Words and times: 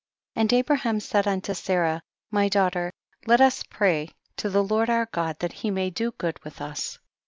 7. 0.33 0.41
And 0.41 0.53
Abraham 0.53 0.99
said 0.99 1.27
unto 1.27 1.53
Sarah, 1.53 2.01
my 2.31 2.49
daughter, 2.49 2.91
let 3.27 3.39
us 3.39 3.61
pray 3.69 4.09
to 4.37 4.49
the 4.49 4.63
Lord 4.63 4.89
our 4.89 5.05
God 5.05 5.37
that 5.37 5.53
he 5.53 5.69
may 5.69 5.91
do 5.91 6.09
good 6.13 6.43
with 6.43 6.59
us. 6.59 6.97